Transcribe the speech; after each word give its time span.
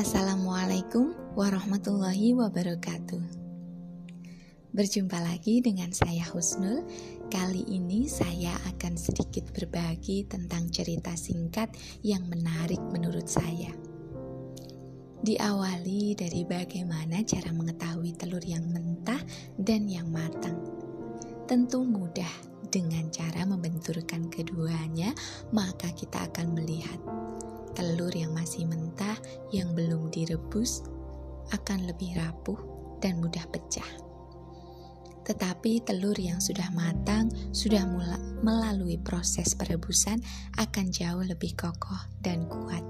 Assalamualaikum 0.00 1.12
warahmatullahi 1.36 2.32
wabarakatuh. 2.32 3.20
Berjumpa 4.72 5.20
lagi 5.20 5.60
dengan 5.60 5.92
saya 5.92 6.24
Husnul. 6.24 6.88
Kali 7.28 7.68
ini 7.68 8.08
saya 8.08 8.56
akan 8.72 8.96
sedikit 8.96 9.52
berbagi 9.52 10.24
tentang 10.24 10.72
cerita 10.72 11.12
singkat 11.20 11.76
yang 12.00 12.24
menarik 12.32 12.80
menurut 12.88 13.28
saya. 13.28 13.68
Diawali 15.20 16.16
dari 16.16 16.48
bagaimana 16.48 17.20
cara 17.20 17.52
mengetahui 17.52 18.16
telur 18.16 18.40
yang 18.40 18.64
mentah 18.72 19.20
dan 19.60 19.84
yang 19.84 20.08
matang. 20.08 20.64
Tentu 21.44 21.84
mudah 21.84 22.32
dengan 22.72 23.12
cara 23.12 23.44
membenturkan 23.44 24.32
keduanya, 24.32 25.12
maka 25.52 25.92
kita 25.92 26.24
akan 26.24 26.56
melihat 26.56 26.96
telur 27.74 28.12
yang 28.14 28.34
masih 28.34 28.66
mentah 28.66 29.16
yang 29.54 29.72
belum 29.74 30.10
direbus 30.10 30.84
akan 31.50 31.90
lebih 31.90 32.14
rapuh 32.18 32.58
dan 33.02 33.18
mudah 33.18 33.42
pecah. 33.50 33.86
Tetapi 35.30 35.86
telur 35.86 36.16
yang 36.18 36.42
sudah 36.42 36.72
matang, 36.74 37.30
sudah 37.54 37.86
melalui 38.42 38.98
proses 38.98 39.54
perebusan 39.54 40.18
akan 40.58 40.90
jauh 40.90 41.22
lebih 41.22 41.54
kokoh 41.54 42.02
dan 42.18 42.50
kuat. 42.50 42.82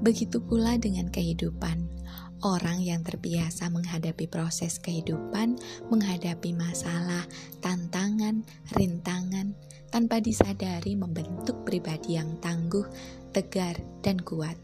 Begitu 0.00 0.40
pula 0.40 0.76
dengan 0.80 1.08
kehidupan. 1.12 2.04
Orang 2.44 2.84
yang 2.84 3.00
terbiasa 3.00 3.72
menghadapi 3.72 4.28
proses 4.28 4.76
kehidupan, 4.76 5.56
menghadapi 5.88 6.52
masalah, 6.52 7.24
tantangan, 7.64 8.44
rintangan, 8.76 9.56
tanpa 9.94 10.18
disadari 10.18 10.98
membentuk 10.98 11.62
pribadi 11.62 12.18
yang 12.18 12.42
tangguh, 12.42 12.82
tegar, 13.30 13.78
dan 14.02 14.18
kuat. 14.18 14.58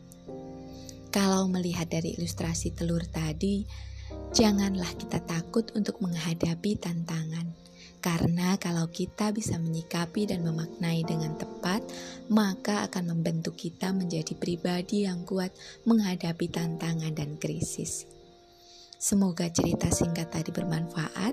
Kalau 1.15 1.47
melihat 1.47 1.87
dari 1.87 2.19
ilustrasi 2.19 2.75
telur 2.75 3.07
tadi, 3.07 3.63
janganlah 4.35 4.91
kita 4.99 5.23
takut 5.23 5.71
untuk 5.79 6.03
menghadapi 6.03 6.75
tantangan. 6.83 7.47
Karena 8.03 8.59
kalau 8.59 8.91
kita 8.91 9.31
bisa 9.31 9.55
menyikapi 9.55 10.27
dan 10.27 10.43
memaknai 10.43 11.07
dengan 11.07 11.39
tepat, 11.39 11.87
maka 12.27 12.91
akan 12.91 13.15
membentuk 13.15 13.55
kita 13.55 13.95
menjadi 13.95 14.35
pribadi 14.35 15.07
yang 15.07 15.23
kuat 15.23 15.55
menghadapi 15.87 16.51
tantangan 16.51 17.15
dan 17.15 17.39
krisis. 17.39 18.03
Semoga 18.99 19.47
cerita 19.47 19.95
singkat 19.95 20.35
tadi 20.35 20.51
bermanfaat. 20.51 21.33